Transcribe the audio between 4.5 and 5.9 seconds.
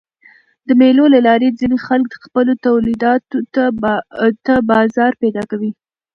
بازار پیدا کوي.